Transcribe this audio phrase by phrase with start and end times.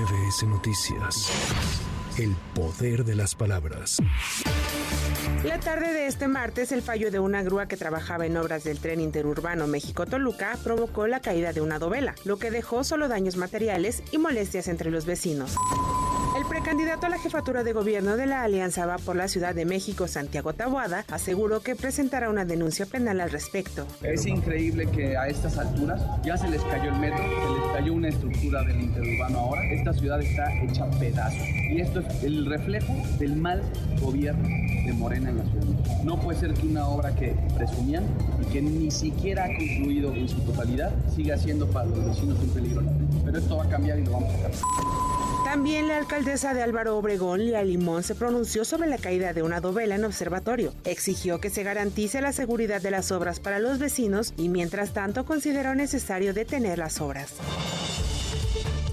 [0.00, 1.30] MBS Noticias.
[2.16, 3.98] El poder de las palabras.
[5.44, 8.78] La tarde de este martes, el fallo de una grúa que trabajaba en obras del
[8.78, 14.02] tren interurbano México-Toluca provocó la caída de una dovela, lo que dejó solo daños materiales
[14.10, 15.56] y molestias entre los vecinos.
[16.70, 19.64] El precandidato a la jefatura de gobierno de la Alianza Va por la Ciudad de
[19.64, 23.88] México, Santiago Tabuada, aseguró que presentará una denuncia penal al respecto.
[24.02, 27.92] Es increíble que a estas alturas ya se les cayó el metro, se les cayó
[27.92, 29.64] una estructura del interurbano ahora.
[29.64, 31.42] Esta ciudad está hecha pedazos.
[31.72, 33.62] Y esto es el reflejo del mal
[34.00, 36.04] gobierno de Morena en la ciudad.
[36.04, 38.04] No puede ser que una obra que presumían
[38.40, 42.50] y que ni siquiera ha concluido en su totalidad siga siendo para los vecinos un
[42.50, 42.82] peligro.
[43.24, 45.19] Pero esto va a cambiar y lo vamos a cambiar.
[45.44, 49.60] También la alcaldesa de Álvaro Obregón, Lía Limón, se pronunció sobre la caída de una
[49.60, 50.72] dovela en observatorio.
[50.84, 55.24] Exigió que se garantice la seguridad de las obras para los vecinos y mientras tanto
[55.24, 57.32] consideró necesario detener las obras.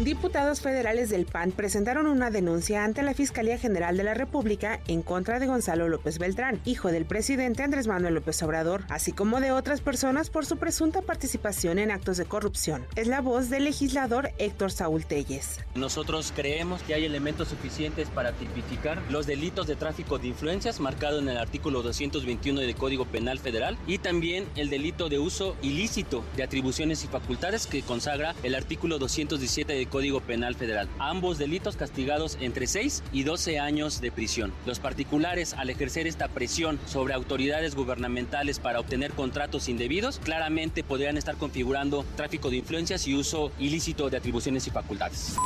[0.00, 5.00] Diputados federales del PAN presentaron una denuncia ante la Fiscalía General de la República en
[5.00, 9.52] contra de Gonzalo López Beltrán, hijo del presidente Andrés Manuel López Obrador, así como de
[9.52, 12.84] otras personas por su presunta participación en actos de corrupción.
[12.94, 15.60] Es la voz del legislador Héctor Saúl Telles.
[15.74, 21.20] Nosotros creemos que hay elementos suficientes para tipificar los delitos de tráfico de influencias marcado
[21.20, 26.22] en el artículo 221 del Código Penal Federal y también el delito de uso ilícito
[26.36, 30.88] de atribuciones y facultades que consagra el artículo 217 del Código Penal Federal.
[30.98, 34.52] Ambos delitos castigados entre 6 y 12 años de prisión.
[34.66, 41.16] Los particulares, al ejercer esta presión sobre autoridades gubernamentales para obtener contratos indebidos, claramente podrían
[41.16, 45.36] estar configurando tráfico de influencias y uso ilícito de atribuciones y facultades.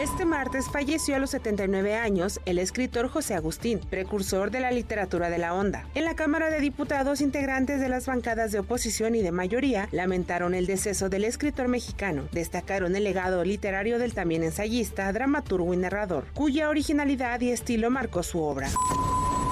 [0.00, 5.28] Este martes falleció a los 79 años el escritor José Agustín, precursor de la literatura
[5.28, 5.86] de la onda.
[5.94, 10.54] En la Cámara de Diputados, integrantes de las bancadas de oposición y de mayoría lamentaron
[10.54, 12.30] el deceso del escritor mexicano.
[12.32, 18.22] Destacaron el legado literario del también ensayista, dramaturgo y narrador, cuya originalidad y estilo marcó
[18.22, 18.70] su obra.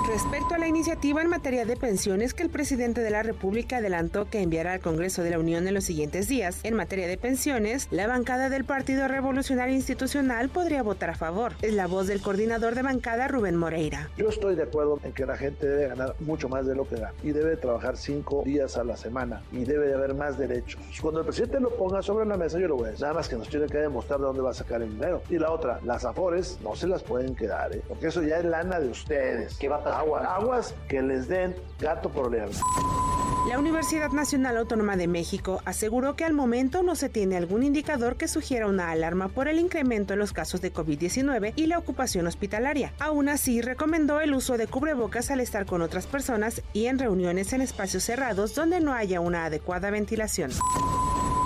[0.09, 4.25] Respecto a la iniciativa en materia de pensiones que el presidente de la República adelantó
[4.25, 7.89] que enviará al Congreso de la Unión en los siguientes días, en materia de pensiones,
[7.91, 11.53] la bancada del Partido Revolucionario Institucional podría votar a favor.
[11.61, 14.09] Es la voz del coordinador de bancada, Rubén Moreira.
[14.17, 16.97] Yo estoy de acuerdo en que la gente debe ganar mucho más de lo que
[16.97, 20.81] gana y debe trabajar cinco días a la semana y debe de haber más derechos.
[21.03, 23.03] Cuando el presidente lo ponga sobre la mesa, yo lo voy a decir.
[23.03, 25.21] Nada más que nos tiene que demostrar de dónde va a sacar el dinero.
[25.29, 27.83] Y la otra, las afores no se las pueden quedar, ¿eh?
[27.87, 29.59] porque eso ya es lana de ustedes.
[29.59, 29.99] ¿Qué va a pasar?
[30.09, 32.49] Aguas, aguas que les den gato por leer.
[33.49, 38.17] La Universidad Nacional Autónoma de México aseguró que al momento no se tiene algún indicador
[38.17, 42.27] que sugiera una alarma por el incremento en los casos de COVID-19 y la ocupación
[42.27, 42.93] hospitalaria.
[42.99, 47.53] Aún así, recomendó el uso de cubrebocas al estar con otras personas y en reuniones
[47.55, 50.51] en espacios cerrados donde no haya una adecuada ventilación.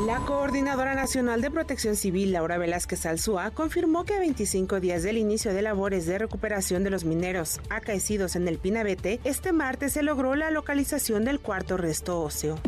[0.01, 5.17] La Coordinadora Nacional de Protección Civil, Laura Velázquez Alzúa, confirmó que a 25 días del
[5.17, 10.03] inicio de labores de recuperación de los mineros acaecidos en el Pinabete, este martes se
[10.03, 12.59] logró la localización del cuarto resto óseo.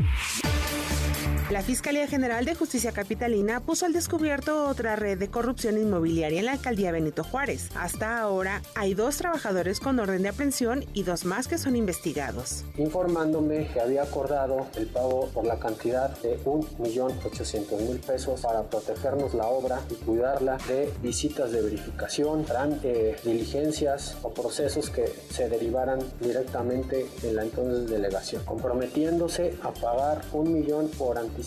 [1.54, 6.46] La Fiscalía General de Justicia Capitalina puso al descubierto otra red de corrupción inmobiliaria en
[6.46, 7.70] la alcaldía Benito Juárez.
[7.76, 12.64] Hasta ahora hay dos trabajadores con orden de aprehensión y dos más que son investigados.
[12.76, 19.46] Informándome que había acordado el pago por la cantidad de 1.800.000 pesos para protegernos la
[19.46, 22.44] obra y cuidarla de visitas de verificación,
[22.82, 30.20] eh, diligencias o procesos que se derivaran directamente en la entonces delegación, comprometiéndose a pagar
[30.32, 31.43] un millón por anticipado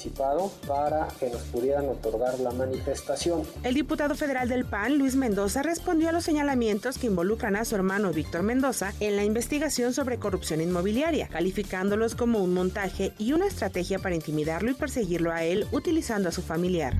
[0.67, 3.43] para que nos pudieran otorgar la manifestación.
[3.63, 7.75] El diputado federal del PAN, Luis Mendoza, respondió a los señalamientos que involucran a su
[7.75, 13.47] hermano Víctor Mendoza en la investigación sobre corrupción inmobiliaria, calificándolos como un montaje y una
[13.47, 16.93] estrategia para intimidarlo y perseguirlo a él utilizando a su familiar.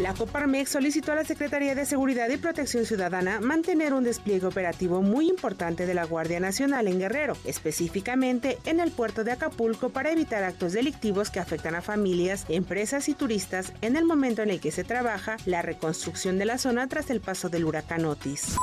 [0.00, 5.02] La Coparmex solicitó a la Secretaría de Seguridad y Protección Ciudadana mantener un despliegue operativo
[5.02, 10.12] muy importante de la Guardia Nacional en Guerrero, específicamente en el puerto de Acapulco para
[10.12, 14.60] evitar actos delictivos que afectan a familias, empresas y turistas en el momento en el
[14.60, 18.54] que se trabaja la reconstrucción de la zona tras el paso del huracán Otis.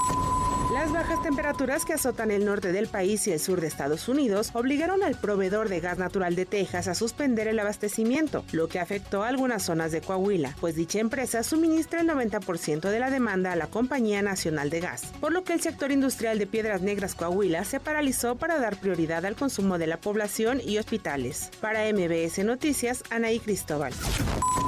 [0.75, 4.51] Las bajas temperaturas que azotan el norte del país y el sur de Estados Unidos
[4.53, 9.23] obligaron al proveedor de gas natural de Texas a suspender el abastecimiento, lo que afectó
[9.23, 13.55] a algunas zonas de Coahuila, pues dicha empresa suministra el 90% de la demanda a
[13.55, 17.63] la Compañía Nacional de Gas, por lo que el sector industrial de Piedras Negras Coahuila
[17.63, 21.51] se paralizó para dar prioridad al consumo de la población y hospitales.
[21.61, 23.93] Para MBS Noticias, Anaí Cristóbal.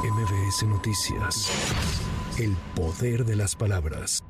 [0.05, 1.51] MBS Noticias.
[2.39, 4.23] El poder de las palabras.